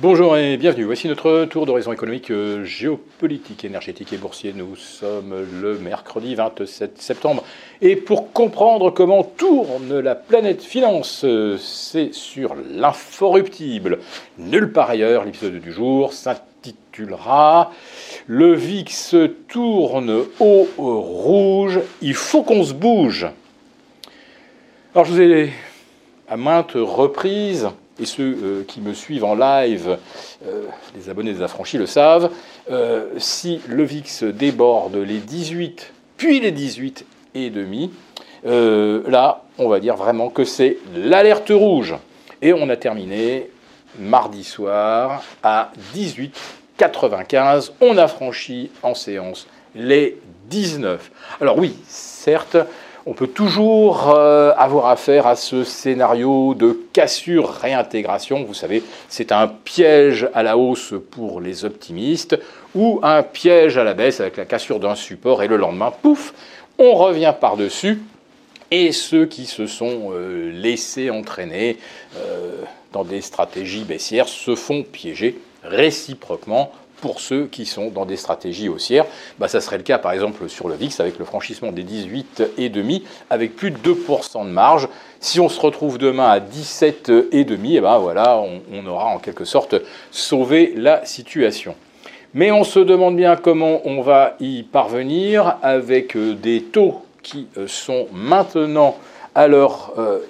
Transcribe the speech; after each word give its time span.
Bonjour 0.00 0.36
et 0.36 0.56
bienvenue. 0.56 0.84
Voici 0.84 1.08
notre 1.08 1.44
tour 1.46 1.66
d'horizon 1.66 1.92
économique, 1.92 2.30
euh, 2.30 2.62
géopolitique, 2.62 3.64
énergétique 3.64 4.12
et 4.12 4.16
boursier. 4.16 4.52
Nous 4.52 4.76
sommes 4.76 5.44
le 5.60 5.76
mercredi 5.76 6.36
27 6.36 7.02
septembre. 7.02 7.42
Et 7.82 7.96
pour 7.96 8.32
comprendre 8.32 8.92
comment 8.92 9.24
tourne 9.24 9.98
la 9.98 10.14
planète 10.14 10.62
finance, 10.62 11.24
euh, 11.24 11.56
c'est 11.58 12.14
sur 12.14 12.54
l'inforruptible. 12.70 13.98
Nulle 14.38 14.70
part 14.70 14.90
ailleurs, 14.90 15.24
l'épisode 15.24 15.58
du 15.58 15.72
jour 15.72 16.12
s'intitulera 16.12 17.72
Le 18.28 18.54
VIX 18.54 19.16
tourne 19.48 20.26
au 20.38 20.68
rouge, 20.76 21.80
il 22.02 22.14
faut 22.14 22.44
qu'on 22.44 22.62
se 22.62 22.72
bouge. 22.72 23.26
Alors 24.94 25.06
je 25.06 25.10
vous 25.10 25.20
ai 25.20 25.52
à 26.28 26.36
maintes 26.36 26.74
reprises 26.76 27.68
et 28.00 28.06
ceux 28.06 28.38
euh, 28.42 28.64
qui 28.66 28.80
me 28.80 28.94
suivent 28.94 29.24
en 29.24 29.34
live, 29.34 29.98
euh, 30.46 30.64
les 30.96 31.10
abonnés 31.10 31.32
des 31.32 31.42
affranchis 31.42 31.78
le 31.78 31.86
savent, 31.86 32.30
euh, 32.70 33.06
si 33.18 33.60
le 33.68 33.82
VIX 33.82 34.24
déborde 34.24 34.96
les 34.96 35.18
18, 35.18 35.92
puis 36.16 36.40
les 36.40 36.52
18 36.52 37.04
et 37.34 37.50
demi, 37.50 37.90
là, 38.44 39.42
on 39.58 39.68
va 39.68 39.80
dire 39.80 39.96
vraiment 39.96 40.30
que 40.30 40.44
c'est 40.44 40.78
l'alerte 40.94 41.50
rouge. 41.50 41.96
Et 42.40 42.52
on 42.52 42.68
a 42.68 42.76
terminé 42.76 43.50
mardi 43.98 44.44
soir 44.44 45.22
à 45.42 45.72
18,95. 45.94 47.72
On 47.80 47.98
a 47.98 48.08
franchi 48.08 48.70
en 48.82 48.94
séance 48.94 49.46
les 49.74 50.18
19. 50.48 51.10
Alors 51.40 51.58
oui, 51.58 51.76
certes, 51.86 52.56
on 53.06 53.12
peut 53.12 53.26
toujours 53.26 54.10
euh, 54.10 54.52
avoir 54.56 54.86
affaire 54.86 55.26
à 55.26 55.36
ce 55.36 55.64
scénario 55.64 56.54
de 56.54 56.78
cassure-réintégration. 56.92 58.44
Vous 58.44 58.54
savez, 58.54 58.82
c'est 59.08 59.32
un 59.32 59.48
piège 59.48 60.28
à 60.34 60.42
la 60.42 60.56
hausse 60.56 60.94
pour 61.10 61.40
les 61.40 61.64
optimistes 61.64 62.38
ou 62.74 63.00
un 63.02 63.22
piège 63.22 63.78
à 63.78 63.84
la 63.84 63.94
baisse 63.94 64.20
avec 64.20 64.36
la 64.36 64.44
cassure 64.44 64.80
d'un 64.80 64.94
support 64.94 65.42
et 65.42 65.48
le 65.48 65.56
lendemain, 65.56 65.92
pouf, 66.02 66.34
on 66.78 66.94
revient 66.94 67.34
par-dessus. 67.38 68.02
Et 68.70 68.92
ceux 68.92 69.24
qui 69.24 69.46
se 69.46 69.66
sont 69.66 70.10
euh, 70.12 70.50
laissés 70.52 71.08
entraîner 71.08 71.78
euh, 72.16 72.62
dans 72.92 73.04
des 73.04 73.22
stratégies 73.22 73.84
baissières 73.84 74.28
se 74.28 74.54
font 74.54 74.82
piéger 74.82 75.40
réciproquement 75.64 76.72
pour 77.00 77.20
ceux 77.20 77.46
qui 77.46 77.66
sont 77.66 77.90
dans 77.90 78.06
des 78.06 78.16
stratégies 78.16 78.68
haussières. 78.68 79.06
Bah, 79.38 79.48
ça 79.48 79.60
serait 79.60 79.78
le 79.78 79.82
cas 79.82 79.98
par 79.98 80.12
exemple 80.12 80.48
sur 80.48 80.68
le 80.68 80.74
VIX 80.74 81.00
avec 81.00 81.18
le 81.18 81.24
franchissement 81.24 81.72
des 81.72 81.84
18,5 81.84 83.02
avec 83.30 83.56
plus 83.56 83.70
de 83.70 83.78
2% 83.78 84.44
de 84.44 84.50
marge. 84.50 84.88
Si 85.20 85.40
on 85.40 85.48
se 85.48 85.60
retrouve 85.60 85.98
demain 85.98 86.28
à 86.28 86.40
17,5, 86.40 87.26
et 87.32 87.46
eh 87.76 87.80
ben 87.80 87.98
voilà, 87.98 88.40
on, 88.72 88.86
aura 88.86 89.06
en 89.06 89.18
quelque 89.18 89.44
sorte 89.44 89.74
sauvé 90.10 90.74
la 90.76 91.04
situation. 91.04 91.74
Mais 92.34 92.52
on 92.52 92.62
se 92.62 92.78
demande 92.78 93.16
bien 93.16 93.36
comment 93.36 93.80
on 93.84 94.02
va 94.02 94.36
y 94.38 94.62
parvenir 94.62 95.56
avec 95.62 96.14
euh, 96.14 96.34
des 96.34 96.62
taux 96.62 97.02
qui 97.22 97.48
euh, 97.56 97.66
sont 97.66 98.06
maintenant 98.12 98.96
à 99.34 99.48
leur 99.48 99.94
euh, 99.98 100.20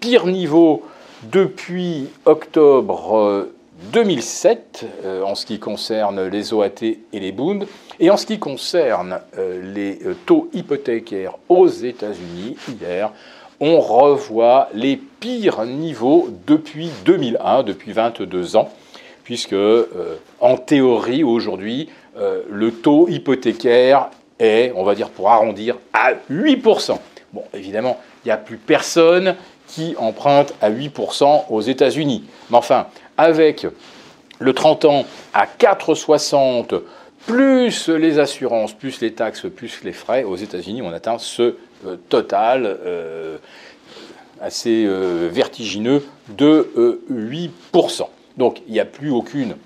pire 0.00 0.26
niveau 0.26 0.82
depuis 1.22 2.08
octobre 2.24 3.48
2007 3.92 4.84
euh, 5.04 5.22
en 5.22 5.34
ce 5.34 5.46
qui 5.46 5.58
concerne 5.58 6.26
les 6.26 6.52
OAT 6.52 6.82
et 6.82 6.98
les 7.12 7.32
Bund. 7.32 7.66
Et 7.98 8.10
en 8.10 8.16
ce 8.16 8.26
qui 8.26 8.38
concerne 8.38 9.20
euh, 9.38 9.72
les 9.74 9.98
euh, 10.04 10.14
taux 10.26 10.48
hypothécaires 10.52 11.36
aux 11.48 11.66
États-Unis, 11.66 12.56
hier, 12.68 13.12
on 13.60 13.80
revoit 13.80 14.68
les 14.74 14.96
pires 14.96 15.64
niveaux 15.64 16.28
depuis 16.46 16.90
2001, 17.04 17.62
depuis 17.62 17.92
22 17.92 18.56
ans, 18.56 18.70
puisque 19.24 19.54
en 20.40 20.56
théorie 20.56 21.22
aujourd'hui, 21.24 21.90
le 22.16 22.70
taux 22.70 23.06
hypothécaire 23.06 24.08
est, 24.38 24.72
on 24.74 24.82
va 24.82 24.94
dire 24.94 25.10
pour 25.10 25.28
arrondir, 25.28 25.76
à 25.92 26.14
8%. 26.30 26.98
Bon, 27.34 27.42
évidemment, 27.52 27.98
il 28.24 28.28
n'y 28.28 28.32
a 28.32 28.38
plus 28.38 28.56
personne 28.56 29.36
qui 29.70 29.94
emprunte 29.98 30.54
à 30.60 30.70
8% 30.70 31.44
aux 31.48 31.60
États-Unis. 31.60 32.24
Mais 32.50 32.56
enfin, 32.56 32.86
avec 33.20 33.66
le 34.38 34.52
30 34.54 34.84
ans 34.86 35.04
à 35.34 35.46
4,60 35.46 36.80
plus 37.26 37.88
les 37.88 38.18
assurances, 38.18 38.72
plus 38.72 39.00
les 39.00 39.12
taxes, 39.12 39.46
plus 39.54 39.84
les 39.84 39.92
frais, 39.92 40.24
aux 40.24 40.36
États-Unis, 40.36 40.82
on 40.82 40.92
atteint 40.92 41.18
ce 41.18 41.56
euh, 41.86 41.96
total 42.08 42.64
euh, 42.64 43.36
assez 44.40 44.84
euh, 44.86 45.28
vertigineux 45.30 46.02
de 46.30 46.70
8%. 47.12 48.06
Donc 48.38 48.62
il 48.66 48.72
n'y 48.72 48.80
a 48.80 48.86
plus 48.86 49.10
aucune 49.10 49.56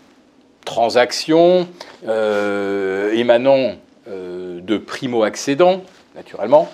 transaction 0.65 1.69
émanant 2.03 3.75
de 4.07 4.79
primo-accédants, 4.79 5.83
naturellement. 6.17 6.71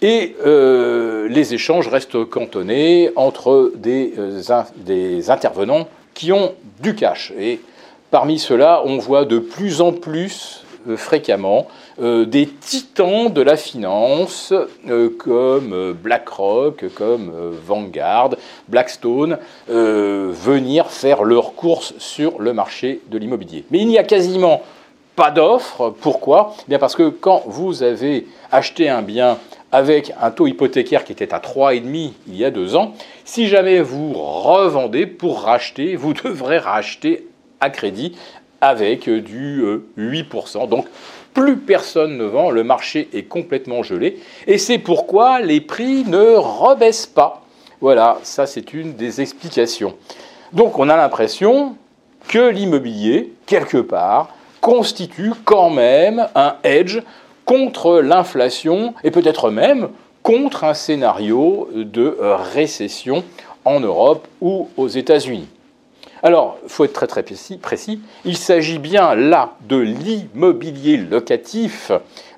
Et 0.00 0.34
les 0.42 1.54
échanges 1.54 1.88
restent 1.88 2.24
cantonnés 2.24 3.10
entre 3.16 3.72
des, 3.76 4.14
des 4.78 5.30
intervenants 5.30 5.86
qui 6.18 6.32
ont 6.32 6.54
du 6.80 6.96
cash. 6.96 7.32
Et 7.38 7.60
parmi 8.10 8.40
ceux-là, 8.40 8.82
on 8.84 8.98
voit 8.98 9.24
de 9.24 9.38
plus 9.38 9.80
en 9.80 9.92
plus 9.92 10.64
euh, 10.88 10.96
fréquemment 10.96 11.68
euh, 12.02 12.24
des 12.24 12.48
titans 12.48 13.32
de 13.32 13.40
la 13.40 13.56
finance 13.56 14.52
euh, 14.88 15.10
comme 15.16 15.92
BlackRock, 15.92 16.86
comme 16.96 17.30
Vanguard, 17.64 18.30
Blackstone 18.66 19.38
venir 19.68 20.90
faire 20.90 21.22
leurs 21.22 21.54
courses 21.54 21.94
sur 21.98 22.40
le 22.40 22.52
marché 22.52 23.00
de 23.10 23.16
l'immobilier. 23.16 23.64
Mais 23.70 23.78
il 23.78 23.86
n'y 23.86 23.98
a 23.98 24.02
quasiment 24.02 24.62
pas 25.18 25.32
d'offres. 25.32 25.92
Pourquoi? 26.00 26.54
Eh 26.60 26.64
Bien 26.68 26.78
parce 26.78 26.94
que 26.94 27.08
quand 27.08 27.42
vous 27.46 27.82
avez 27.82 28.28
acheté 28.52 28.88
un 28.88 29.02
bien 29.02 29.36
avec 29.72 30.12
un 30.22 30.30
taux 30.30 30.46
hypothécaire 30.46 31.04
qui 31.04 31.10
était 31.10 31.34
à 31.34 31.40
3,5 31.40 32.12
il 32.28 32.36
y 32.36 32.44
a 32.44 32.52
deux 32.52 32.76
ans, 32.76 32.94
si 33.24 33.48
jamais 33.48 33.80
vous 33.80 34.12
revendez 34.12 35.06
pour 35.06 35.40
racheter, 35.42 35.96
vous 35.96 36.12
devrez 36.24 36.58
racheter 36.58 37.26
à 37.60 37.68
crédit 37.68 38.16
avec 38.60 39.10
du 39.10 39.64
8%. 39.98 40.62
Euh, 40.62 40.66
Donc 40.68 40.86
plus 41.34 41.56
personne 41.56 42.16
ne 42.16 42.24
vend, 42.24 42.50
le 42.50 42.62
marché 42.62 43.08
est 43.12 43.24
complètement 43.24 43.82
gelé, 43.82 44.20
et 44.46 44.56
c'est 44.56 44.78
pourquoi 44.78 45.40
les 45.40 45.60
prix 45.60 46.04
ne 46.04 46.36
rebaissent 46.36 47.06
pas. 47.06 47.42
Voilà, 47.80 48.18
ça 48.22 48.46
c'est 48.46 48.72
une 48.72 48.94
des 48.94 49.20
explications. 49.20 49.96
Donc 50.52 50.78
on 50.78 50.88
a 50.88 50.96
l'impression 50.96 51.74
que 52.28 52.50
l'immobilier, 52.50 53.32
quelque 53.46 53.78
part, 53.78 54.30
constitue 54.60 55.32
quand 55.44 55.70
même 55.70 56.28
un 56.34 56.56
hedge 56.64 57.00
contre 57.44 58.00
l'inflation 58.00 58.94
et 59.04 59.10
peut-être 59.10 59.50
même 59.50 59.88
contre 60.22 60.64
un 60.64 60.74
scénario 60.74 61.68
de 61.74 62.16
récession 62.52 63.24
en 63.64 63.80
Europe 63.80 64.26
ou 64.40 64.68
aux 64.76 64.88
États-Unis. 64.88 65.48
Alors, 66.22 66.58
il 66.64 66.68
faut 66.68 66.84
être 66.84 67.06
très 67.06 67.22
précis, 67.22 68.00
il 68.24 68.36
s'agit 68.36 68.78
bien 68.78 69.14
là 69.14 69.54
de 69.68 69.76
l'immobilier 69.76 70.96
locatif 70.96 71.92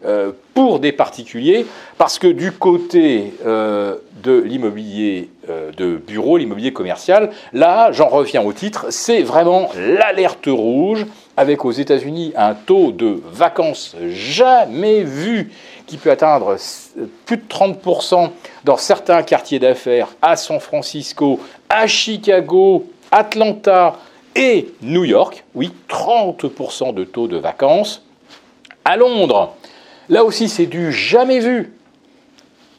euh, 0.05 0.33
pour 0.55 0.81
des 0.81 0.93
particuliers, 0.93 1.65
parce 1.97 2.19
que 2.19 2.27
du 2.27 2.53
côté 2.53 3.33
euh, 3.47 3.97
de 4.23 4.39
l'immobilier 4.39 5.31
euh, 5.49 5.73
de 5.73 5.97
bureau, 5.97 6.37
l'immobilier 6.37 6.73
commercial, 6.73 7.31
là, 7.55 7.91
j'en 7.93 8.09
reviens 8.09 8.43
au 8.43 8.53
titre, 8.53 8.87
c'est 8.91 9.23
vraiment 9.23 9.71
l'alerte 9.77 10.47
rouge, 10.47 11.07
avec 11.37 11.65
aux 11.65 11.71
États-Unis 11.71 12.35
un 12.37 12.55
taux 12.55 12.93
de 12.93 13.23
vacances 13.33 13.97
jamais 14.11 15.03
vu 15.03 15.51
qui 15.87 15.97
peut 15.97 16.11
atteindre 16.11 16.57
plus 17.25 17.39
de 17.39 17.43
30% 17.49 18.31
dans 18.65 18.77
certains 18.77 19.23
quartiers 19.23 19.59
d'affaires 19.59 20.09
à 20.21 20.37
San 20.37 20.61
Francisco, 20.61 21.41
à 21.71 21.87
Chicago, 21.87 22.87
Atlanta 23.10 23.97
et 24.37 24.72
New 24.82 25.04
York, 25.04 25.45
oui, 25.54 25.72
30% 25.89 26.95
de 26.95 27.04
taux 27.04 27.27
de 27.27 27.36
vacances. 27.36 28.03
À 28.84 28.97
Londres, 28.97 29.54
là 30.09 30.24
aussi 30.24 30.48
c'est 30.48 30.66
du 30.66 30.92
jamais 30.92 31.41
vu. 31.41 31.72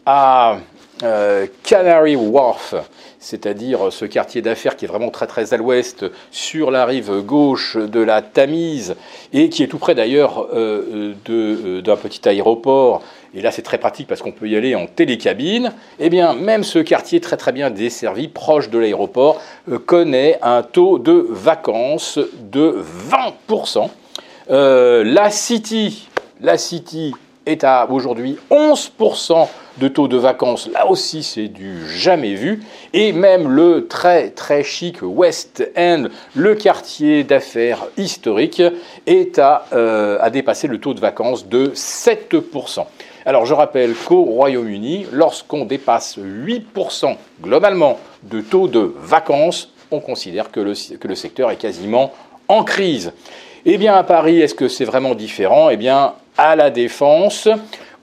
À 0.06 0.58
euh, 1.04 1.48
Canary 1.64 2.16
Wharf, 2.16 2.76
c'est-à-dire 3.20 3.92
ce 3.92 4.06
quartier 4.06 4.42
d'affaires 4.42 4.76
qui 4.76 4.86
est 4.86 4.88
vraiment 4.88 5.10
très 5.10 5.26
très 5.26 5.54
à 5.54 5.58
l'ouest, 5.58 6.06
sur 6.30 6.70
la 6.70 6.86
rive 6.86 7.22
gauche 7.22 7.76
de 7.76 8.00
la 8.00 8.22
Tamise, 8.22 8.96
et 9.34 9.50
qui 9.50 9.64
est 9.64 9.68
tout 9.68 9.80
près 9.80 9.96
d'ailleurs 9.96 10.48
euh, 10.54 11.14
euh, 11.30 11.82
d'un 11.82 11.96
petit 11.96 12.28
aéroport. 12.30 13.02
Et 13.34 13.42
là, 13.42 13.50
c'est 13.52 13.62
très 13.62 13.78
pratique 13.80 14.08
parce 14.08 14.22
qu'on 14.22 14.32
peut 14.32 14.48
y 14.48 14.56
aller 14.56 14.76
en 14.76 14.86
télécabine. 14.86 15.72
Eh 16.00 16.10
bien, 16.10 16.34
même 16.34 16.64
ce 16.64 16.80
quartier 16.80 17.20
très 17.20 17.38
très 17.38 17.52
bien 17.52 17.72
desservi, 17.72 18.28
proche 18.28 18.70
de 18.70 18.78
l'aéroport, 18.78 19.42
connaît 19.86 20.38
un 20.42 20.62
taux 20.62 21.00
de 21.00 21.26
vacances 21.30 22.20
de 22.52 22.84
20%. 23.50 23.90
la 24.50 25.30
City, 25.32 26.10
la 26.42 26.58
City 26.58 27.14
est 27.46 27.64
à 27.64 27.88
aujourd'hui 27.90 28.38
11% 28.52 29.48
de 29.82 29.88
taux 29.88 30.08
de 30.08 30.18
vacances, 30.18 30.70
là 30.72 30.88
aussi 30.88 31.24
c'est 31.24 31.48
du 31.48 31.90
jamais 31.90 32.36
vu. 32.36 32.62
Et 32.94 33.12
même 33.14 33.50
le 33.50 33.88
très 33.88 34.30
très 34.30 34.64
chic 34.64 35.00
West 35.02 35.68
End, 35.76 36.06
le 36.36 36.54
quartier 36.54 37.24
d'affaires 37.24 37.88
historique, 37.98 38.62
est 39.08 39.40
à, 39.40 39.66
euh, 39.74 40.30
dépasser 40.30 40.68
le 40.68 40.80
taux 40.80 40.94
de 40.94 41.00
vacances 41.00 41.48
de 41.48 41.72
7%. 41.74 42.86
Alors 43.26 43.48
je 43.48 43.56
rappelle 43.56 43.96
qu'au 43.96 44.22
Royaume-Uni, 44.22 45.08
lorsqu'on 45.12 45.66
dépasse 45.66 46.18
8% 46.18 47.18
globalement 47.42 48.00
de 48.24 48.42
taux 48.42 48.68
de 48.68 48.94
vacances, 49.02 49.74
on 49.90 50.00
considère 50.00 50.52
que 50.52 50.60
le, 50.60 50.74
que 50.98 51.08
le 51.08 51.16
secteur 51.16 51.50
est 51.50 51.58
quasiment 51.58 52.14
en 52.48 52.64
crise. 52.64 53.14
Eh 53.66 53.80
bien 53.80 53.96
à 53.96 54.04
Paris, 54.04 54.42
est-ce 54.42 54.56
que 54.56 54.68
c'est 54.68 54.86
vraiment 54.86 55.16
différent? 55.16 55.72
Eh 55.72 55.78
bien 55.78 56.14
à 56.38 56.56
la 56.56 56.70
défense, 56.70 57.48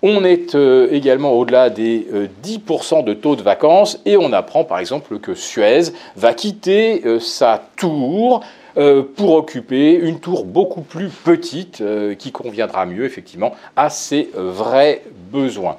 on 0.02 0.24
est 0.24 0.54
euh, 0.54 0.88
également 0.90 1.32
au-delà 1.32 1.70
des 1.70 2.06
10% 2.44 3.00
euh, 3.00 3.02
de 3.02 3.14
taux 3.14 3.36
de 3.36 3.42
vacances 3.42 4.00
et 4.04 4.16
on 4.16 4.32
apprend 4.32 4.64
par 4.64 4.78
exemple 4.78 5.18
que 5.18 5.34
Suez 5.34 5.92
va 6.16 6.34
quitter 6.34 7.02
euh, 7.04 7.20
sa 7.20 7.62
tour 7.76 8.44
pour 9.16 9.32
occuper 9.32 9.94
une 9.94 10.20
tour 10.20 10.44
beaucoup 10.44 10.82
plus 10.82 11.08
petite 11.08 11.82
qui 12.16 12.30
conviendra 12.30 12.86
mieux 12.86 13.06
effectivement 13.06 13.52
à 13.74 13.90
ses 13.90 14.30
vrais 14.36 15.02
besoins. 15.32 15.78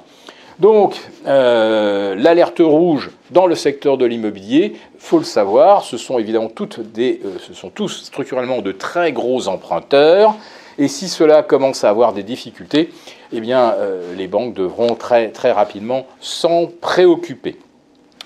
Donc, 0.58 1.00
l'alerte 1.24 2.58
rouge 2.58 3.10
dans 3.30 3.46
le 3.46 3.54
secteur 3.54 3.96
de 3.96 4.04
l'immobilier, 4.04 4.74
faut 4.98 5.16
le 5.16 5.24
savoir, 5.24 5.82
ce 5.82 5.96
sont 5.96 6.18
évidemment 6.18 6.50
toutes 6.54 6.80
des, 6.92 7.22
ce 7.48 7.54
sont 7.54 7.70
tous 7.70 8.02
structurellement 8.04 8.60
de 8.60 8.72
très 8.72 9.12
gros 9.12 9.48
emprunteurs. 9.48 10.34
Et 10.80 10.88
si 10.88 11.10
cela 11.10 11.42
commence 11.42 11.84
à 11.84 11.90
avoir 11.90 12.14
des 12.14 12.22
difficultés, 12.22 12.90
eh 13.32 13.40
bien, 13.40 13.74
euh, 13.76 14.14
les 14.16 14.26
banques 14.26 14.54
devront 14.54 14.94
très, 14.94 15.28
très 15.28 15.52
rapidement 15.52 16.06
s'en 16.20 16.70
préoccuper. 16.80 17.58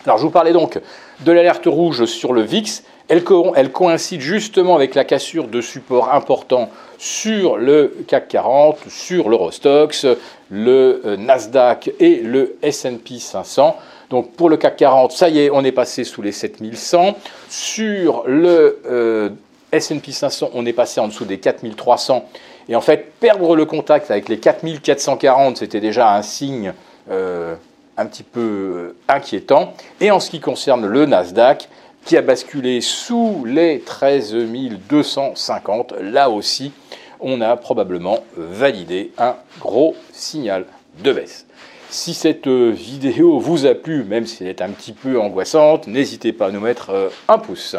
Alors, 0.06 0.18
je 0.18 0.22
vous 0.22 0.30
parlais 0.30 0.52
donc 0.52 0.80
de 1.24 1.32
l'alerte 1.32 1.66
rouge 1.66 2.04
sur 2.04 2.32
le 2.32 2.42
VIX. 2.42 2.84
Elle, 3.08 3.24
coïncide 3.24 4.20
justement 4.20 4.76
avec 4.76 4.94
la 4.94 5.02
cassure 5.02 5.48
de 5.48 5.60
support 5.60 6.14
important 6.14 6.70
sur 6.96 7.56
le 7.56 7.92
CAC 8.06 8.28
40, 8.28 8.78
sur 8.88 9.28
l'Eurostox, 9.28 10.06
le 10.48 11.02
euh, 11.04 11.16
Nasdaq 11.16 11.90
et 11.98 12.20
le 12.20 12.56
S&P 12.62 13.18
500. 13.18 13.76
Donc 14.10 14.30
pour 14.32 14.48
le 14.48 14.56
CAC 14.56 14.76
40, 14.76 15.10
ça 15.10 15.28
y 15.28 15.40
est, 15.40 15.50
on 15.50 15.64
est 15.64 15.72
passé 15.72 16.04
sous 16.04 16.22
les 16.22 16.30
7100. 16.30 17.16
Sur 17.48 18.22
le 18.26 18.80
euh, 18.86 19.30
S&P 19.74 20.12
500, 20.12 20.50
on 20.54 20.66
est 20.66 20.72
passé 20.72 21.00
en 21.00 21.08
dessous 21.08 21.24
des 21.24 21.38
4300. 21.38 22.24
Et 22.68 22.76
en 22.76 22.80
fait, 22.80 23.12
perdre 23.20 23.56
le 23.56 23.66
contact 23.66 24.10
avec 24.10 24.28
les 24.28 24.38
4440, 24.38 25.58
c'était 25.58 25.80
déjà 25.80 26.14
un 26.14 26.22
signe 26.22 26.72
euh, 27.10 27.54
un 27.96 28.06
petit 28.06 28.22
peu 28.22 28.40
euh, 28.40 28.96
inquiétant. 29.08 29.74
Et 30.00 30.10
en 30.10 30.20
ce 30.20 30.30
qui 30.30 30.40
concerne 30.40 30.86
le 30.86 31.06
Nasdaq, 31.06 31.68
qui 32.04 32.16
a 32.16 32.22
basculé 32.22 32.80
sous 32.80 33.44
les 33.46 33.80
13 33.80 34.34
250, 34.88 35.94
là 36.00 36.30
aussi, 36.30 36.72
on 37.20 37.40
a 37.40 37.56
probablement 37.56 38.20
validé 38.36 39.12
un 39.18 39.36
gros 39.60 39.94
signal 40.12 40.64
de 41.02 41.12
baisse. 41.12 41.46
Si 41.90 42.12
cette 42.14 42.46
euh, 42.46 42.70
vidéo 42.70 43.38
vous 43.38 43.66
a 43.66 43.74
plu, 43.74 44.04
même 44.04 44.26
si 44.26 44.42
elle 44.42 44.50
est 44.50 44.62
un 44.62 44.70
petit 44.70 44.92
peu 44.92 45.20
angoissante, 45.20 45.86
n'hésitez 45.86 46.32
pas 46.32 46.46
à 46.46 46.50
nous 46.50 46.60
mettre 46.60 47.10
un 47.28 47.38
pouce. 47.38 47.76